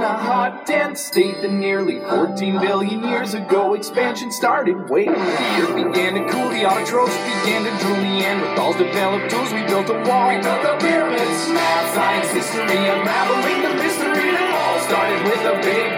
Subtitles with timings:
[0.00, 4.88] in a hot, dense state that nearly 14 billion years ago expansion started.
[4.88, 7.12] Wait, the earth began to cool, the autotrophs
[7.44, 10.32] began to drool, Neanderthals developed tools, we built a wall.
[10.32, 15.60] We built the pyramids, math, science, history, unraveling the mystery that all started with a
[15.60, 15.89] big.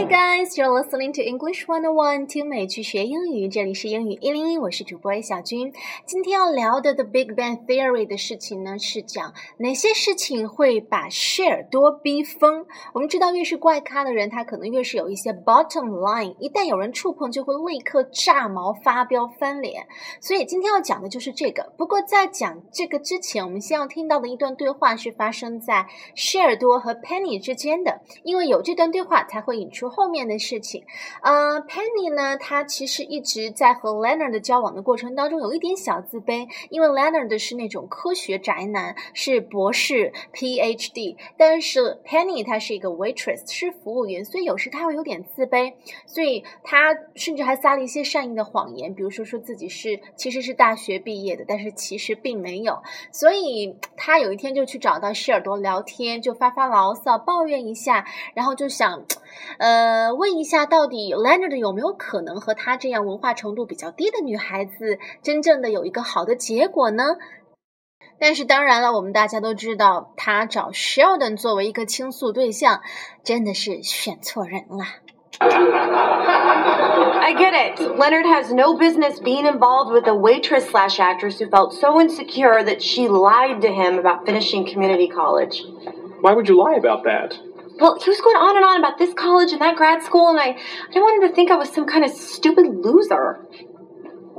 [0.00, 5.74] Hey guys, you're listening to English One on One，听美剧学英语，这里是英语一零一，我是主播小军。
[6.06, 12.64] 今天要聊的 The Big Bang Theory 的事情呢，是讲哪些事情会把谢尔多逼疯。
[12.94, 19.86] 我们知道，越是怪咖的人，他可能越是有一些 bottom line，一旦有人触碰，就会立刻炸毛、发飙、翻脸。
[20.22, 21.74] 所以今天要讲的就是这个。
[21.76, 29.70] 不过在讲这个之前，我们先要听到的一段对话是发生在谢尔多和 Penny 之间的，因为有这段对话才会引。
[29.70, 30.84] 出后面的事情，
[31.22, 45.74] 呃，Penny 呢，她其实一直在和 Leonard 的交往的过程当中有一点小自卑，因为 Leonard 是那种科学宅男，是博士 PhD，但是 Penny 她是一个 waitress，是服务员，所以有时她会有点自卑，
[46.06, 59.04] 所以她甚至还撒了一些善意的谎言，比如说说自己是其实是大学毕业的，但是其实并没有，所以她有一天就去找到希尔多聊天，就发发牢骚，抱怨一下，然后就想。
[59.57, 67.03] 呃，问一下，到底 Leonard 有没有可能和他这样文化程度比较低的女孩子，真正的有一个好的结果呢？
[68.19, 72.81] 但是当然了，我们大家都知道，他找 Sheldon 作为一个倾诉对象，
[73.23, 74.85] 真的是选错人了。
[75.37, 77.81] I get it.
[77.97, 82.63] Leonard has no business being involved with a waitress slash actress who felt so insecure
[82.63, 85.61] that she lied to him about finishing community college.
[86.21, 87.37] Why would you lie about that?
[87.80, 90.38] Well, he was going on and on about this college and that grad school, and
[90.38, 90.56] I, I
[90.88, 93.40] didn't want him to think I was some kind of stupid loser.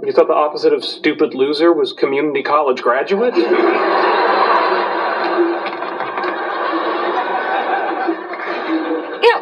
[0.04, 3.36] You thought the opposite of stupid loser was community college graduate?
[3.36, 3.58] you know,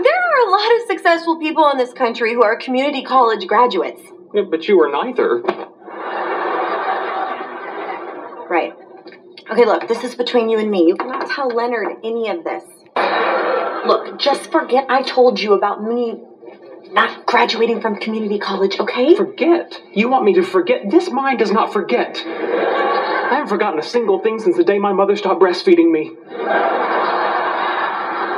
[0.01, 4.01] there are a lot of successful people in this country who are community college graduates.
[4.33, 5.41] Yeah, but you were neither.
[8.49, 8.73] Right.
[9.51, 10.87] Okay, look, this is between you and me.
[10.87, 12.63] You cannot tell Leonard any of this.
[13.89, 16.21] Look, just forget I told you about me
[16.91, 19.15] not graduating from community college, okay?
[19.15, 19.81] Forget?
[19.93, 20.91] You want me to forget?
[20.91, 22.21] This mind does not forget.
[22.23, 26.11] I haven't forgotten a single thing since the day my mother stopped breastfeeding me.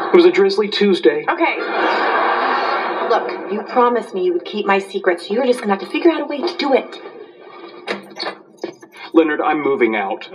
[0.08, 1.26] It was a drizzly Tuesday.
[1.28, 1.58] Okay.
[3.10, 5.90] Look, you promised me you would keep my secret, so you're just gonna have to
[5.90, 6.98] figure out a way to do it.
[9.14, 10.30] Leonard, I'm moving out.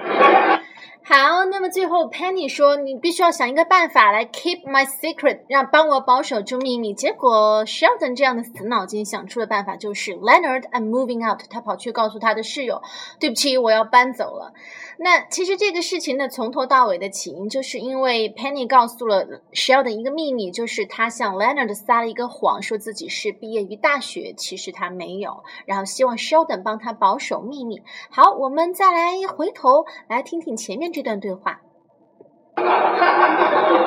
[1.09, 11.43] 好，那么最后 Penny 说：“你必须要想一个办法来 keep my secret，让帮我保守住秘密。”结果 Sheldon 这样的死脑筋想出的办法就是 Leonard，I'm moving out。
[11.49, 12.83] 他跑去告诉他的室友
[13.21, 14.53] ：“对不起，我要搬走了。”
[14.99, 27.81] 那其实这个事情呢，从头到尾的起因，就是因为 Penny 告诉了 Sheldon 一个秘密，就是他向 Leonard 撒了一个谎，说自己是毕业于大学，其实他没有，然后希望 Sheldon 帮他保守秘密。
[28.11, 31.62] 好，我们再来回头来听听前面这段对话。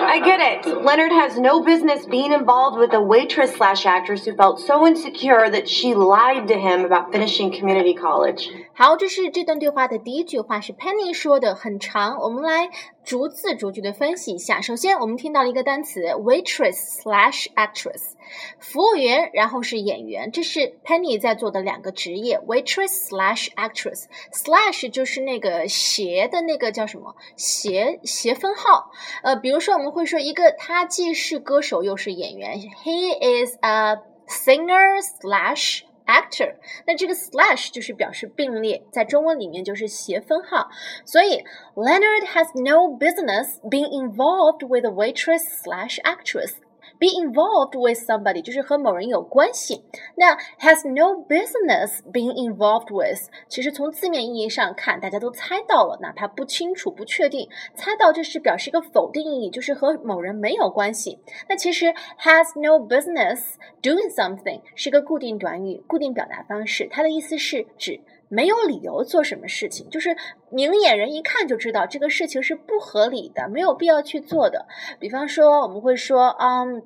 [0.06, 0.66] I get it.
[0.84, 5.50] Leonard has no business being involved with a waitress slash actress who felt so insecure
[5.50, 8.50] that she lied to him about finishing community college.
[8.74, 12.18] 好，这是这段对话的第一句话，是 Penny 说的，很长。
[12.20, 12.70] 我们来
[13.04, 14.60] 逐字逐句的分析一下。
[14.60, 18.14] 首先，我们听到了一个单词 waitress slash actress，
[18.58, 28.90] 服务员，然后是演员，这是 Penny 在做的两个职业 waitress slash actress。slash 就是那个斜的那个叫什么斜斜分号。
[29.22, 40.68] 呃，比如说我们会说一个他既是歌手又是演员，He is a singer slash。actor，那这个 slash 就是表示并列，在中文里面就是斜分号，
[41.06, 41.42] 所以
[41.74, 46.56] Leonard has no business being involved with a waitress slash actress。
[46.99, 49.83] be involved with somebody 就是和某人有关系。
[50.15, 61.19] 那 has no business being involved with，其实从字面意义上看，大家都猜到了，哪怕不清楚、不确定，猜到这是表示一个否定意义，就是和某人没有关系。
[61.47, 61.85] 那其实
[62.19, 68.01] has no business doing something 是个固定短语、固定表达方式，它的意思是指。
[68.29, 70.15] 没有理由做什么事情，就是
[70.49, 74.65] 明眼人一看就知道这个事情是不合理的，没有必要去做的。
[74.99, 76.81] 比方说，我们会说，嗯。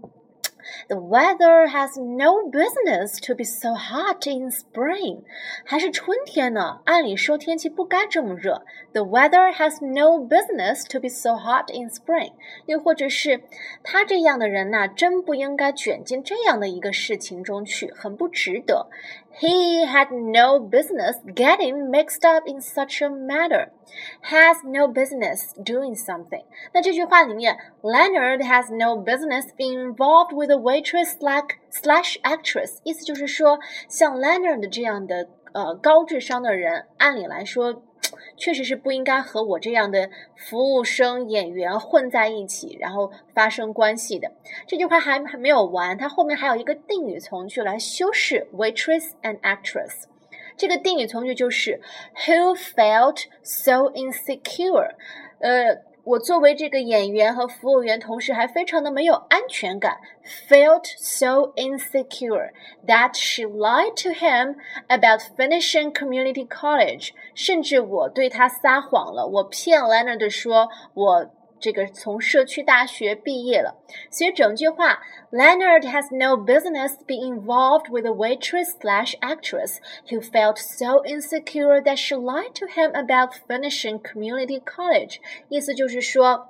[0.88, 5.24] The weather has no business to be so hot in spring，
[5.66, 6.80] 还是春天呢？
[6.86, 8.63] 按理说天气不该这么热。
[8.94, 12.31] The weather has no business to be so hot in spring。
[12.66, 13.44] 又或者是
[13.84, 18.88] 他这样的人呐，真不应该卷进这样的一个事情中去，很不值得。
[19.40, 23.70] He had no business getting mixed up in such a matter.
[24.23, 26.44] Has no business doing something.
[26.73, 37.82] 那这句话里面，Leonard has no business being involved with a waitress like slash actress，意思就是说，像 Leonard 这样的呃高智商的人，按理来说。
[38.35, 44.31] 确实是不应该和我这样的服务生演员混在一起，然后发生关系的。
[44.67, 50.03] 这句话还还没有完，它后面还有一个定语从句来修饰 waitress and actress。
[50.57, 51.81] 这个定语从句就是
[52.25, 54.91] who felt so insecure，
[55.39, 55.93] 呃。
[56.05, 59.99] 我作为这个演员和服务员，同时还非常的没有安全感，
[60.49, 62.50] felt so insecure
[62.87, 64.56] that she lied to him
[64.88, 67.11] about finishing community college。
[67.35, 71.31] 甚至我对他撒谎了，我骗 Leonard 说我。
[71.62, 73.76] 这个从社区大学毕业了，
[74.11, 75.00] 所以整句话，
[75.32, 81.96] Leonard has no business be involved with a waitress slash actress who felt so insecure that
[81.96, 85.19] she lied to him about finishing community college。
[85.49, 86.49] 意思就是说。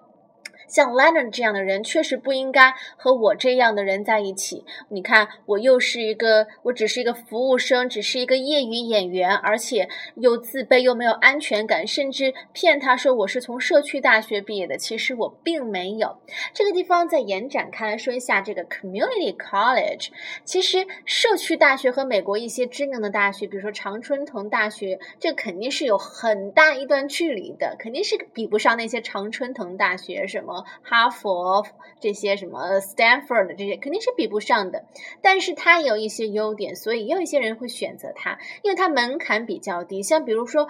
[0.68, 4.63] 像 Leonard 这样的人确实不应该和我这样的人在一起。
[4.89, 14.77] 你看，我又是一个，我只是一个服务生，只是一个业余演员，而且又自卑又没有安全感，甚至骗他说我是从社区大学毕业的。
[14.77, 16.18] 其实我并没有。
[16.54, 20.10] 这个地方再延展开来说一下这个 community college。
[20.44, 30.52] 其实社区大学和美国一些知名的大学，比如说常春藤大学，这肯定是有很大一段距离的，肯定是比不上那些常春藤大学什么。
[30.81, 31.65] 哈佛
[32.00, 34.85] 这些什么 Stanford 这些肯定是比不上的，
[35.21, 40.03] 但是它有一些优点，所以也有一些人会选择它，因为它门槛比较低。
[40.03, 40.67] 像比如说，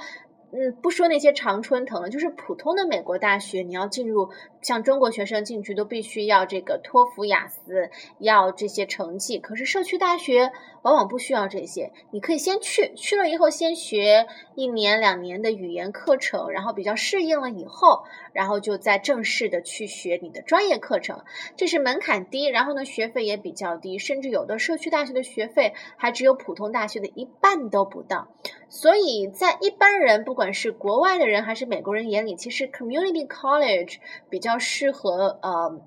[0.51, 4.29] 嗯，不说那些常春藤了，就是普通的美国大学，你要进入，
[4.63, 9.37] 像中国学生进去都必须要这个托福、雅思，要这些成绩。
[9.37, 10.51] 可是社区大学。
[10.83, 21.23] 往往不需要这些，你可以先去，去了以后先学一年两年的语言课程，然后比较适应了以后，然后就再正式的去学你的专业课程。
[21.55, 28.27] 这是门槛低，然后呢学费也比较低，甚至有的社区大学的学费还只有普通大学的一半都不到。
[28.67, 33.99] 所以在一般人，不管是国外的人还是美国人眼里，其实 community college
[34.29, 35.81] 比较适合呃。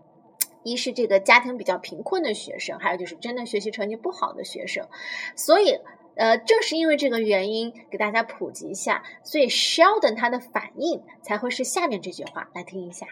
[0.69, 4.85] 一是这个家庭比较贫困的学生，还有就是真的学习成绩不好的学生，
[5.37, 5.79] 所以，
[6.17, 13.07] 呃，正是因为这个原因，给大家普及一下，所以 Sheldon 他的反应才会是下面这句话，来听一下。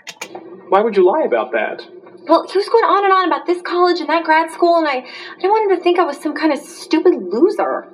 [0.69, 1.85] Why would you lie about that?
[2.27, 4.89] Well, he was going on and on about this college and that grad school, and
[4.89, 7.87] I, I didn't want him to think I was some kind of stupid loser.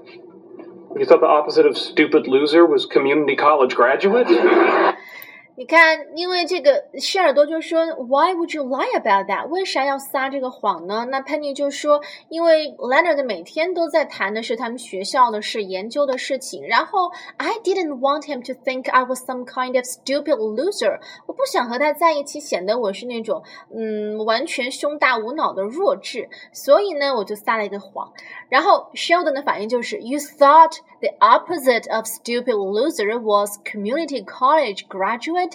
[0.97, 4.27] You thought the opposite of stupid loser was community college graduate?
[5.61, 9.47] 你看，因为这个希尔多就说，Why would you lie about that？
[9.49, 11.07] 为啥要撒这个谎呢？
[11.11, 16.67] 那 Penny 就说，因为 Leonard 每天都在谈的是他们学校的事、研究的事情。
[16.67, 20.99] 然后 I didn't want him to think I was some kind of stupid loser。
[21.27, 23.43] 我不想和他在一起，显得我是那种
[23.77, 26.31] 嗯完全胸大无脑的弱智。
[26.55, 28.11] 所以呢，我就撒了一个谎。
[28.49, 35.50] 然后 Sheldon 的反应就是，You thought the opposite of stupid loser was community college graduate。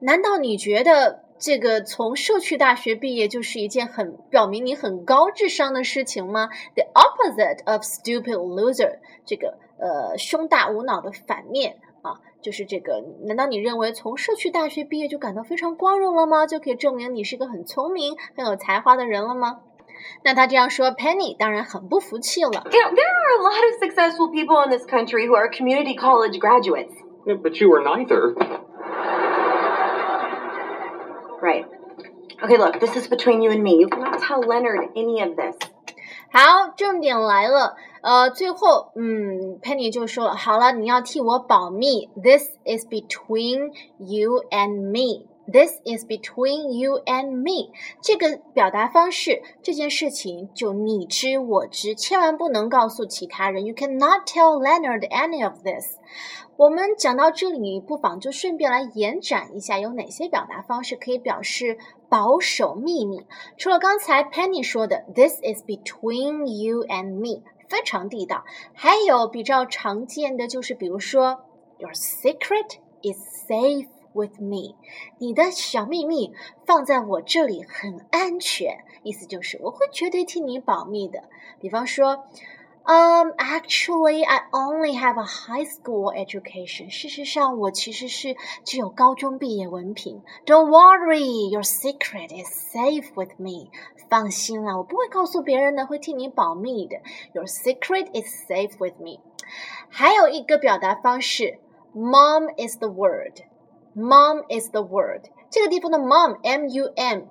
[0.00, 13.02] 难道你觉得这个从社区大学毕业就是一件很表明你很高智商的事情吗？The opposite of stupid loser，这个呃胸大无脑的反面啊，就是这个。
[13.24, 16.46] 难道你认为从社区大学毕业就感到非常光荣了吗？
[16.46, 19.60] 就可以证明你是个很聪明、很有才华的人了吗？
[20.24, 22.50] 那他这样说，Penny 当然很不服气了。
[22.50, 26.94] There are a lot of successful people in this country who are community college graduates.
[27.26, 28.34] Yeah, but you are neither.
[32.43, 33.77] Okay, look, this is between you and me.
[33.77, 35.55] You cannot tell Leonard any of this.
[36.31, 37.75] 好，重点来了。
[38.01, 42.09] 呃，最后，嗯，Penny 就说了，好了，你要替我保密。
[42.21, 45.25] This is between you and me.
[45.50, 47.72] This is between you and me.
[48.00, 53.64] 这个表达方式，这件事情就你知我知，千万不能告诉其他人。
[53.64, 55.98] You cannot tell Leonard any of this.
[56.56, 61.78] 我们讲到这里，不妨就顺便来延展一下，有哪些表达方式可以表示
[62.08, 63.24] 保守秘密？
[63.56, 71.40] 除了刚才 Penny 说的 "This is between you and me"，非常地道，还有比较常见的就是，比如说
[71.78, 74.74] "Your secret is safe with me"，
[75.18, 76.32] 你的小秘密
[76.64, 81.24] 放在我这里很安全，意思就是我会绝对替你保密的。
[81.60, 82.24] 比方说。
[82.82, 86.88] Um, actually, I only have a high school education.
[86.88, 90.22] 事实上，我其实是只有高中毕业文凭。
[90.46, 93.70] Don't worry, your secret is safe with me.
[94.08, 96.96] 放心啦，我不会告诉别人的，会替你保密的。
[97.34, 99.20] Your secret is safe with me。
[99.90, 101.58] 还有一个表达方式
[101.94, 103.42] ，Mom is the word。
[103.94, 105.22] Mom is the word。
[105.50, 107.22] 这个地方的 mom，m u m，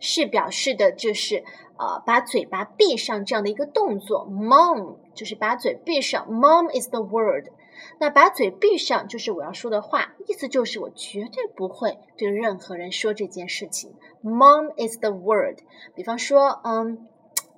[0.00, 1.44] 是表示的就是
[1.78, 4.26] 呃把嘴巴闭上这样的一个动作。
[4.26, 6.26] Mom 就是把嘴闭上。
[6.28, 7.48] Mom is the word。
[7.98, 13.94] 那把嘴闭上就是我要说的话，意思就是我绝对不会对任何人说这件事情。
[14.22, 15.58] Mom is the word。
[15.94, 17.08] 比方说，嗯，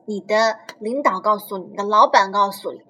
[0.06, 2.80] 你的领导告诉你，你的老板告诉你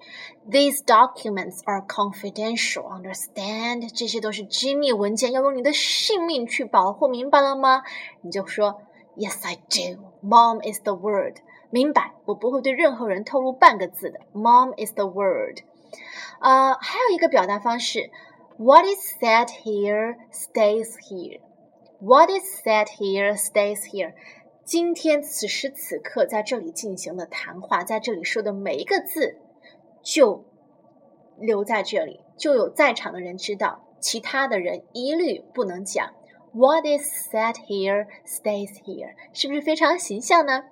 [0.49, 2.83] ，These documents are confidential.
[2.83, 3.89] Understand？
[3.97, 7.83] 这些都是机密文件，要用你的性命去保护，明白了吗？
[8.21, 8.81] 你就说
[9.15, 10.03] ，Yes, I do.
[10.21, 11.37] Mom is the word。
[11.69, 14.19] 明白，我不会对任何人透露半个字的。
[14.33, 15.59] Mom is the word。
[16.39, 18.11] 呃，还有一个表达方式
[18.57, 21.39] ，What is said here stays here。
[21.99, 24.13] What is said here stays here。
[24.65, 29.37] 今天此时此刻在这里进行的谈话，在这里说的每一个字
[30.01, 30.43] 就
[31.37, 36.15] 留在这里，就有在场的人知道，其他的人一律不能讲。
[36.51, 40.63] What is said here stays here，是不是非常形象呢？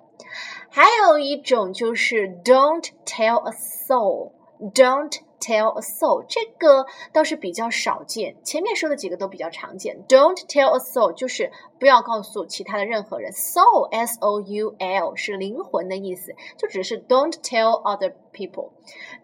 [0.68, 5.20] 还有一种就是 Don't tell a soul，Don't。
[5.44, 8.34] Tell a soul，这个倒是比较少见。
[8.42, 10.02] 前面说的几个都比较常见。
[10.08, 13.30] Don't tell a soul 就是不要告诉其他的任何人。
[13.32, 18.70] Soul S O U L 是灵魂的意思，就只是 Don't tell other people。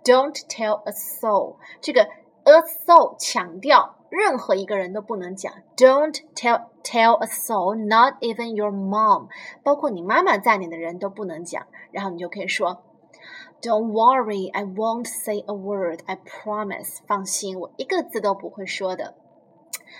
[0.05, 2.03] Don't tell a soul，这个
[2.45, 5.51] a soul 强调任何一个人都不能讲。
[5.75, 9.29] Don't tell tell a soul，not even your mom，
[9.63, 11.67] 包括你妈妈在内的人都不能讲。
[11.93, 12.83] 然后你就可以说。
[13.62, 16.02] Don't worry, I won't say a word.
[16.06, 17.00] I promise.
[17.08, 19.16] 放心，我一个字都不会说的。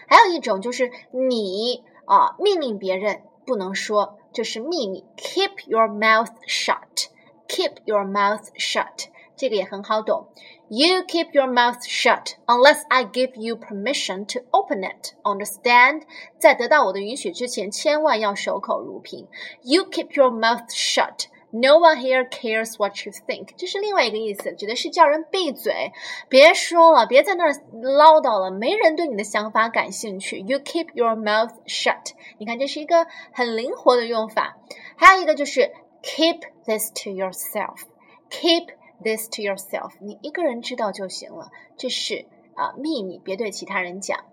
[0.08, 5.04] 还有一种就是你啊，命令别人不能说，这是秘密。
[5.18, 7.08] Keep your mouth shut.
[7.48, 9.08] Keep your mouth shut.
[9.36, 10.28] 这个也很好懂。
[10.68, 15.14] You keep your mouth shut unless I give you permission to open it.
[15.24, 16.04] Understand?
[16.40, 19.28] 在得到我的允许之前，千万要守口如瓶。
[19.62, 21.26] You keep your mouth shut.
[21.53, 25.93] No one here cares what you think，这是另外一个意思，指的是叫人闭嘴，
[26.29, 27.53] 别说了，别在那儿
[27.83, 30.39] 唠叨了，没人对你的想法感兴趣。
[30.39, 32.13] You keep your mouth shut。
[32.39, 34.59] 你看，这是一个很灵活的用法。
[34.97, 38.69] 还有一个就是 keep this to yourself，keep
[39.03, 44.25] this to yourself，你一个人知道就行了，这是啊秘密，别对其他人讲。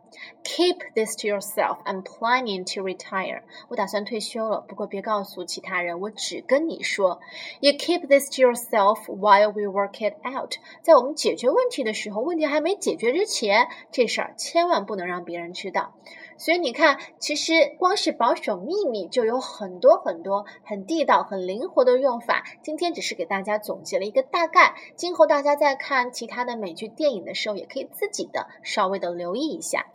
[0.44, 1.80] Keep this to yourself.
[1.84, 3.44] I'm planning to retire.
[3.68, 7.20] 我打算退休了，不过别告诉其他人，我只跟你说。
[7.60, 10.54] You keep this to yourself while we work it out.
[10.82, 15.94] 在我们解决问题的时候，问题还没解决之前，这事儿千万不能让别人知道。
[16.40, 22.44] 所以你看，其实光是保守秘密就有很多很多很地道、很灵活的用法。
[22.62, 29.88] 今天只是给大家总结了一个大概，今后大家在看其他的美剧、电影的时候，也可以自己的稍微的留意一下。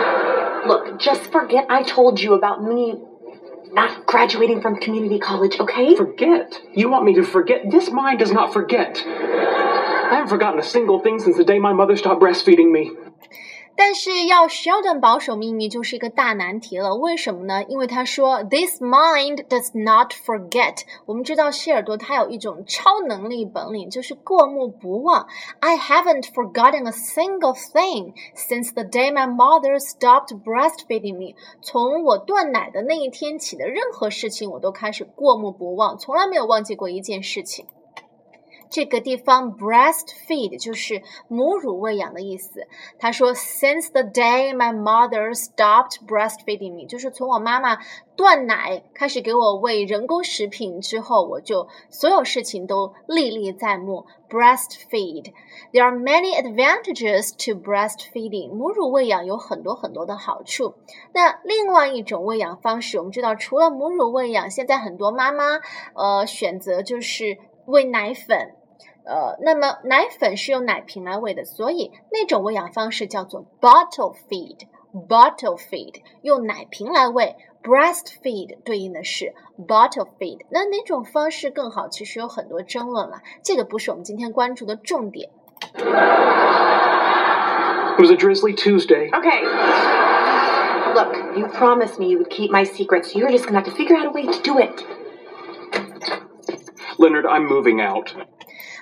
[0.00, 2.94] Look, just forget I told you about me
[3.72, 5.94] not graduating from community college, okay?
[5.96, 6.60] Forget?
[6.74, 7.70] You want me to forget?
[7.70, 9.02] This mind does not forget.
[9.06, 12.92] I haven't forgotten a single thing since the day my mother stopped breastfeeding me.
[13.78, 16.96] 但是要 Sheldon 保守秘密就是一个大难题了。
[16.96, 17.62] 为什么呢？
[17.68, 20.80] 因为他说 This mind does not forget。
[21.06, 25.28] 我们知道希尔多他有一种超能力本领，就是过目不忘。
[25.60, 31.36] I haven't forgotten a single thing since the day my mother stopped breastfeeding me。
[31.62, 37.64] 从我断奶的那一天起的任何事情，我都开始过目不忘，从来没有忘记过一件事情。
[38.70, 42.66] 这个地方 breastfeed 就是母乳喂养的意思。
[42.98, 47.78] 他说，Since the day my mother stopped breastfeeding me，就是从我妈妈
[48.16, 54.06] 断奶开始给我喂人工食品之后，我就所有事情都历历在目。
[54.28, 55.32] Breastfeed.
[55.72, 58.52] There are many advantages to breastfeeding.
[58.52, 60.74] 母乳喂养有很多很多的好处。
[61.14, 65.60] 那另外一种喂养方式，我们知道，除了母乳喂养，现在很多妈妈
[65.94, 68.54] 呃选择就是喂奶粉。
[69.08, 74.68] 呃，那么奶粉是用奶瓶来喂的，所以那种喂养方式叫做 bottle feed。
[75.08, 80.40] bottle feed 用奶瓶来喂，breastfeed 对应的是 bottle feed。
[80.50, 81.88] 那哪种方式更好？
[81.88, 85.30] 其实有很多争论了，这个不是我们今天关注的重点。
[87.96, 89.10] It was a drizzly Tuesday.
[89.10, 89.42] Okay.
[90.94, 93.70] Look, you promised me you would keep my secret, so you're just gonna have to
[93.70, 94.84] figure out a way to do it.
[96.98, 98.14] Leonard, I'm moving out.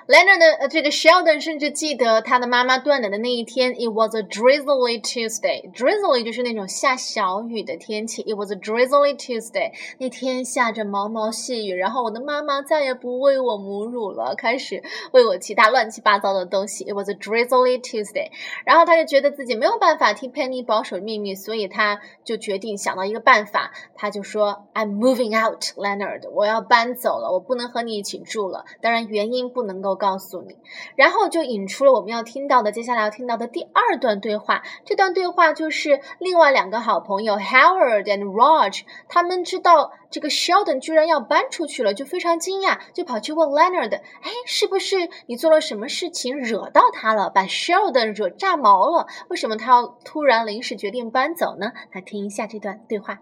[0.06, 5.68] Leonard 的呃，这个 Sheldon 甚至记得他的妈妈断奶的那一天，It was a drizzly Tuesday。
[5.72, 8.22] Drizzly 就是那种下小雨的天气。
[8.22, 9.72] It was a drizzly Tuesday。
[9.98, 16.84] 那天下着毛毛细雨，然后我的妈妈再也不喂我母乳了，开始喂我其他乱七八糟的东西。
[16.84, 18.30] It was a drizzly Tuesday。
[18.64, 26.30] 然后他就觉得自己没有办法替 Penny 保守秘密，所以他就决定想到一个办法，他就说：“I'm moving out, Leonard。
[26.30, 28.66] 我要搬走了，我不能和你一起住了。
[28.80, 30.56] 当然原因不能够。”告诉你，
[30.94, 34.62] 然后就引出了我们要听到的，接下来要听到的第二段对话。
[34.84, 49.06] 这段对话就是另外两个好朋友 Howard and Raj，他们知道这个 Sheldon 居然要搬出去了，就非常惊讶，就跑去问 Leonard：“ 哎，是不是你做了什么事情惹到他了，把 Sheldon 惹炸毛了？
[49.28, 53.18] 为什么他要突然临时决定搬走呢？”来听一下这段对话。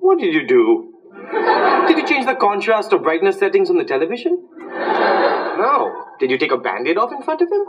[0.00, 0.92] What did you do?
[1.86, 4.43] Did you change the contrast or brightness settings on the television?
[5.64, 6.04] No.
[6.20, 7.64] Did you take a band-aid off in front of him?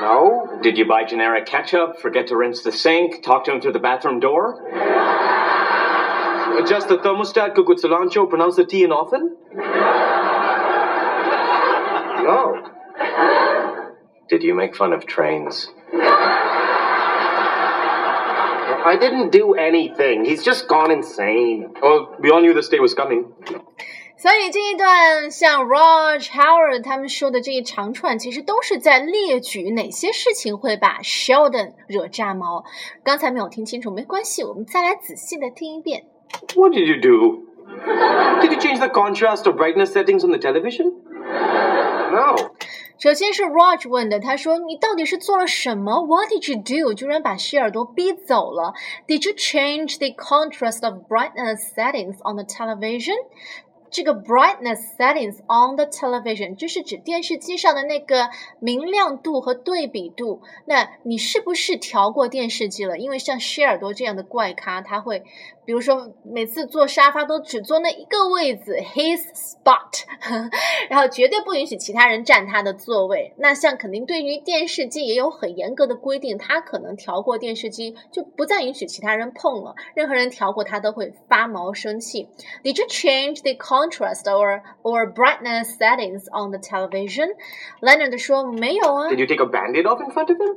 [0.00, 0.58] No.
[0.62, 3.78] Did you buy generic ketchup, forget to rinse the sink, talk to him through the
[3.78, 4.54] bathroom door?
[6.58, 9.36] Adjust the thermostat, cook with cilantro, pronounce the T in often?
[12.24, 12.38] No.
[14.30, 15.68] Did you make fun of trains?
[18.82, 20.24] I didn't do anything.
[20.24, 21.74] He's just gone insane.
[21.82, 23.30] Oh, we all knew this day was coming.
[24.20, 32.62] 所以这一段像 Raj Howard 他们说的这一长串，其实都是在列举哪些事情会把 Sheldon 惹炸毛。
[33.02, 36.04] 刚才没有听清楚，没关系，我们再来仔细的听一遍。
[36.54, 37.46] What did you do?
[38.42, 40.92] Did you change the contrast or brightness settings on the television?
[42.12, 42.36] No.
[42.98, 46.92] 首先是 Raj 问的，他说：“你到底是做了什么？What did you do？
[46.92, 48.74] 居然把希尔多逼走了
[49.08, 53.16] ？Did you change the contrast of brightness settings on the television？”
[53.90, 60.42] 这个 brightness settings on the television 就是指电视机上的那个明亮度和对比度。
[60.64, 62.98] 那你是不是调过电视机了？
[62.98, 65.24] 因为像谢耳朵这样的怪咖，他会。
[65.64, 70.04] 比如说，每次坐沙发都只坐那一个位子，his spot，
[70.88, 73.34] 然后绝对不允许其他人占他的座位。
[73.36, 82.28] 那像肯定对于电视机也有很严格的规定，他可能调过电视机就不再允许其他人碰了，任何人调过他都会发毛生气。
[82.64, 87.28] Did you change the contrast or or brightness settings on the television?
[87.80, 89.08] Leonard 说没有啊。
[89.08, 90.56] Did you take a band-aid off in front of him?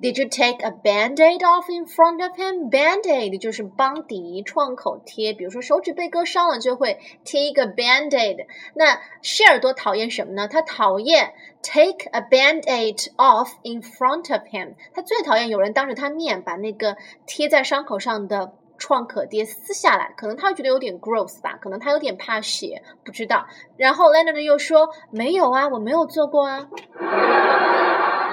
[0.00, 2.70] Did you take a band-aid off in front of him?
[2.70, 8.46] Band-aid 就是邦迪创口贴，比如说手指被割伤了，就会贴一个 band-aid。
[8.74, 10.48] 那谢耳朵讨厌什么呢？
[10.48, 14.74] 他讨厌 take a band-aid off in front of him。
[14.94, 23.46] 他最讨厌有人当着他面把那个贴在伤口上的创可贴撕下来，可能他觉得有点 gross 吧，可能他有点怕血，不知道。
[23.78, 26.68] 然后 Leonard 又说没有啊，我没有做过啊。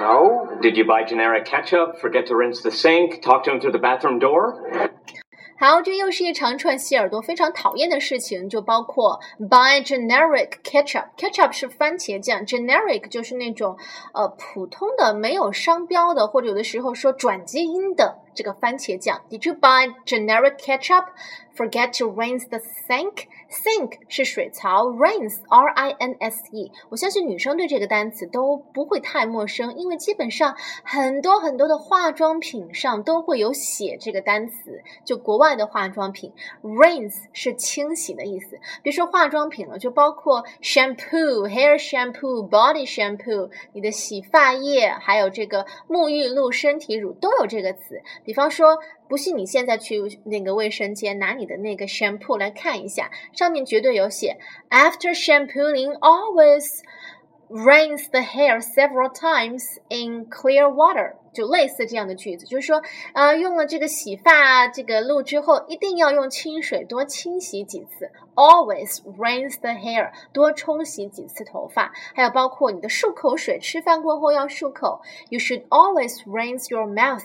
[0.04, 0.46] No.
[0.60, 1.98] Did you buy generic ketchup?
[1.98, 3.22] Forget to rinse the sink?
[3.22, 4.54] Talk to him through the bathroom door?
[5.58, 11.06] 好，这又是一长串洗耳朵非常讨厌的事情，就包括 buy generic ketchup。
[11.16, 13.78] ketchup 是番茄酱，generic 就是那种
[14.12, 19.22] 呃普通的没有商标的，或者有的时候说转基因的这个番茄酱。
[19.30, 21.06] Did you buy generic ketchup?
[21.56, 23.28] Forget to rinse the sink.
[23.48, 26.72] Sink 是水槽，rinse R I N S E。
[26.88, 34.82] 我相信女生对这个单词都不会太陌生，因为基本上很多很多的化妆品上都会有写这个单词。
[35.04, 38.58] 就国外的化妆品，rinse 是清洗的意思。
[38.82, 48.02] 别说化妆品了，就包括 shampoo、hair shampoo、body shampoo，你的洗发液，还有这个沐浴露、身体乳都有这个词。
[48.24, 48.78] 比方说。
[49.06, 54.38] 不信，你现在去那个卫生间拿你的那个 shampoo 来看一下，上面绝对有写
[54.70, 56.80] ：After shampooing, always
[57.50, 61.16] rinse the hair several times in clear water。
[61.34, 62.82] 就类似这样的句子，就是说，
[63.12, 68.10] 呃，用了这个洗发这个露之后，一定要用清水多清洗几次。
[68.34, 71.92] Always rinse the hair，多冲洗几次头发。
[72.14, 75.02] 还有包括你的漱口水，吃饭过后要漱口。
[75.28, 77.24] You should always rinse your mouth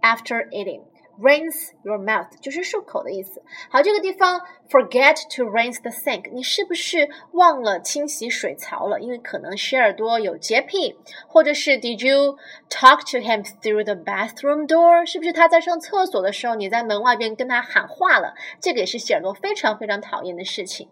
[0.00, 3.42] after eating。Rinse your mouth 就是漱口的意思。
[3.70, 9.00] 好，这个地方 forget to rinse the sink，你是不是忘了清洗水槽了？
[9.00, 10.94] 因为可能希尔多有洁癖，
[11.26, 12.36] 或者是 Did you
[12.68, 15.06] talk to him through the bathroom door？
[15.06, 18.34] 是不是他在上厕所的时候，你在门外边跟他喊话了？
[18.60, 20.90] 这个也是希尔多非常非常讨厌的事情。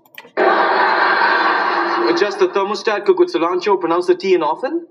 [2.08, 4.86] Adjust the thermostat, cook with cilantro, pronounce the T in often.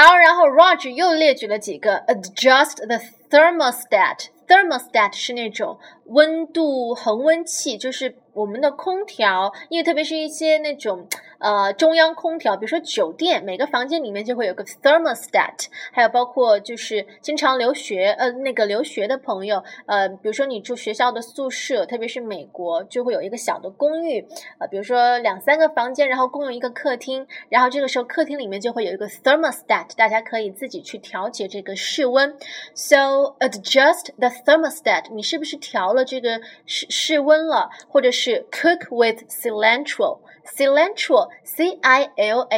[0.00, 2.96] 然后，然后 Roger 又列举了几个 adjust the
[3.28, 4.28] thermostat。
[4.48, 11.06] thermostat 是那种温度恒温器，就是我们的空调，因为特别是一些那种
[11.40, 24.26] 呃中央空调，比如说酒店每个房间里面就会有个 thermostat，还有包括就是经常留学呃那个留学的朋友，呃比如说你住学校的宿舍，特别是美国就会有一个小的公寓，
[24.58, 32.36] 呃比如说两三个房间，然后共用一个客厅，然后这个时候客厅里面就会有一个 thermostat，大家可以自己去调节这个室温。
[32.74, 37.70] So adjust the thermostat，你是不是调了这个室室温了？
[37.88, 42.48] 或者是 cook with cilantro，cilantro cilantro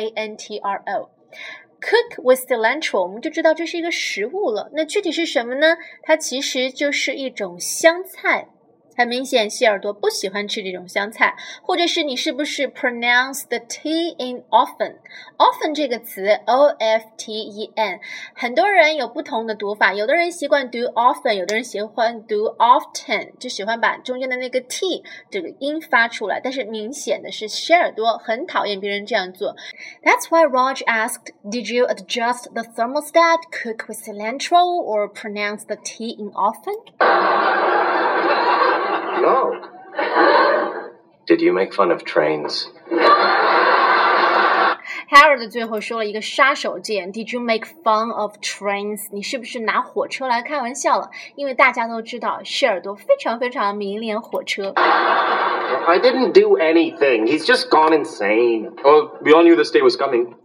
[1.80, 4.70] cook with cilantro 我们就知道这是一个食物了。
[4.72, 5.76] 那具体是什么呢？
[6.02, 8.48] 它其实就是一种香菜。
[8.96, 18.00] 很明显，希尔多不喜欢吃这种香菜，或者是你是不是 pronounce the t in often？often 这个词 o f t e n，
[18.34, 26.40] 很多人有不同的读法，有的人习惯读 often，有的人喜欢读 often，就喜欢把中间的那个 t 这个音发出来。
[26.42, 29.56] 但是明显的是，希尔多很讨厌别人这样做。
[30.02, 36.16] That's why Raj asked, "Did you adjust the thermostat, cook with cilantro, or pronounce the t
[36.18, 37.61] in often?"
[39.21, 39.53] No.
[41.27, 42.67] Did you make fun of trains?
[45.09, 49.07] Harold 最后说了一个杀手锏：Did you make fun of trains？
[49.11, 51.09] 你是不是拿火车来开玩笑了？
[51.35, 54.73] 因为大家都知道，谢尔多非常非常迷恋火车。
[54.75, 57.27] I didn't do anything.
[57.27, 58.73] He's just gone insane.
[58.83, 60.35] Oh, we all knew this day was coming.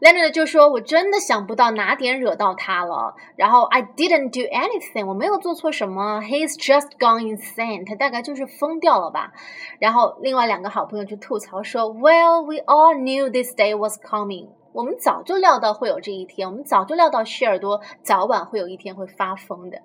[0.00, 3.14] Leonard 就说：“我真的想不到哪点惹到他了。
[3.36, 6.22] 然后 I didn't do anything，我没有做错什么。
[6.22, 9.32] He's just gone insane，他大概就是疯掉了吧。
[9.78, 14.48] 然后另外两个好朋友就吐槽说：Well, we all knew this day was coming。
[14.72, 19.78] 我们早就料到会有这一天，我们早就料到希尔多早晚会有一天会发疯的。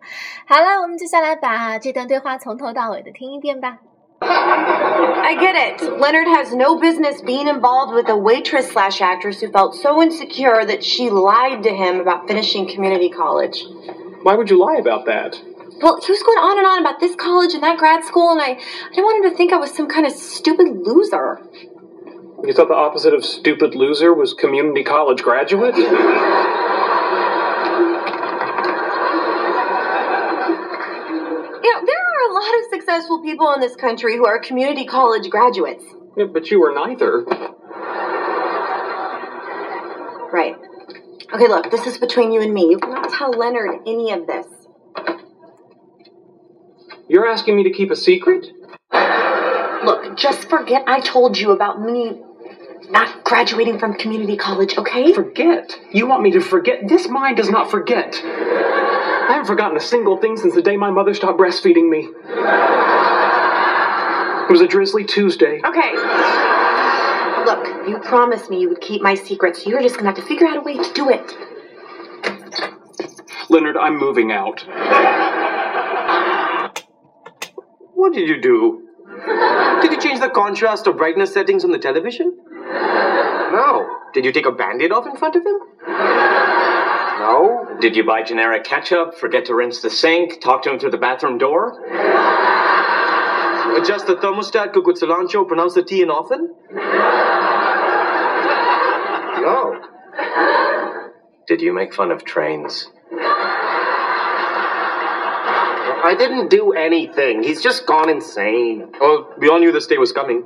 [0.47, 3.79] 好了，我们接下来把这段对话从头到尾的听一遍吧。
[4.21, 5.99] I get it.
[5.99, 10.65] Leonard has no business being involved with a waitress slash actress who felt so insecure
[10.65, 13.63] that she lied to him about finishing community college.
[14.23, 15.39] Why would you lie about that?
[15.81, 18.41] Well, he was going on and on about this college and that grad school, and
[18.41, 21.41] I, I didn't want him to think I was some kind of stupid loser.
[22.43, 25.75] You thought the opposite of stupid loser was community college graduate?
[32.55, 35.83] lot of successful people in this country who are community college graduates.
[36.17, 37.23] Yeah, but you were neither.
[40.31, 40.55] Right.
[41.33, 42.69] Okay, look, this is between you and me.
[42.69, 44.47] You cannot tell Leonard any of this.
[47.07, 48.47] You're asking me to keep a secret?
[48.91, 52.21] Look, just forget I told you about me
[52.89, 55.13] not graduating from community college, okay?
[55.13, 55.75] Forget?
[55.91, 56.87] You want me to forget?
[56.87, 58.15] This mind does not forget.
[59.27, 62.09] I haven't forgotten a single thing since the day my mother stopped breastfeeding me.
[64.45, 65.59] It was a drizzly Tuesday.
[65.65, 65.95] Okay.
[67.45, 70.21] Look, you promised me you would keep my secret, so you're just gonna have to
[70.21, 71.35] figure out a way to do it.
[73.49, 74.63] Leonard, I'm moving out.
[77.93, 78.87] What did you do?
[79.81, 82.37] Did you change the contrast or brightness settings on the television?
[82.61, 83.87] No.
[84.13, 85.59] Did you take a band-aid off in front of him?
[87.17, 87.77] No.
[87.79, 90.97] Did you buy generic ketchup, forget to rinse the sink, talk to him through the
[90.97, 91.81] bathroom door?
[93.77, 96.53] Adjust the thermostat, cook with cilantro, pronounce the T in often?
[99.41, 99.79] No.
[101.47, 102.87] Did you make fun of trains?
[106.03, 107.43] I didn't do anything.
[107.43, 108.91] He's just gone insane.
[109.01, 110.43] Oh, we all knew this day was coming.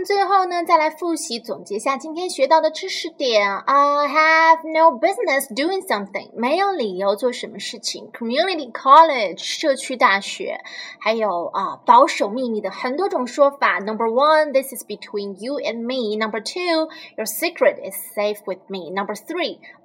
[0.00, 3.46] 们最后呢，再来复习总结一下今天学到的知识点。
[3.46, 8.10] I have no business doing something，没有理由做什么事情。
[8.10, 10.58] Community college，社区大学，
[10.98, 13.78] 还有啊，保守秘密的很多种说法。
[13.80, 16.16] Number one，this is between you and me.
[16.16, 18.90] Number two，your secret is safe with me.
[18.90, 19.14] Number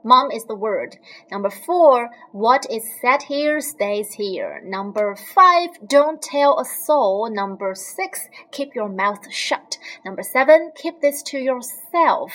[0.05, 0.97] three，mom is the word.
[1.31, 4.61] Number four，what is said here stays here.
[4.63, 7.29] Number five，don't tell a soul.
[7.29, 9.77] Number six，keep your mouth shut.
[10.05, 12.31] Number seven, keep this to yourself.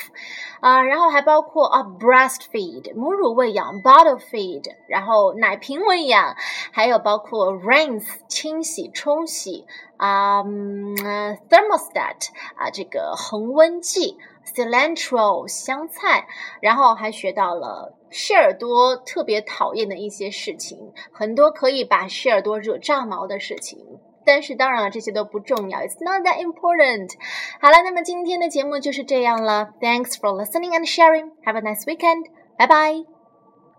[0.60, 6.34] 啊、然后还包括啊、breastfeed 母乳喂养，bottle feed，然后奶瓶喂养，
[6.72, 14.16] 还有包括 rinse 清洗冲洗啊、嗯呃 thermostat 啊、这个恒温计。
[14.45, 16.25] Cilantro 香菜，
[16.61, 23.79] 然后还学到了谢尔多特别讨厌的一些事情，很多可以把谢尔多惹炸毛的事情。
[24.23, 27.11] 但是当然了，这些都不重要，It's not that important。
[27.59, 29.69] 好了，那么今天的节目就是这样了。
[29.79, 31.31] Thanks for listening and sharing.
[31.43, 32.27] Have a nice weekend.
[32.55, 33.20] 拜拜